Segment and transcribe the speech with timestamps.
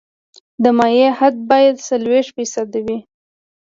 [0.63, 2.97] د مایع حد باید څلوېښت فیصده وي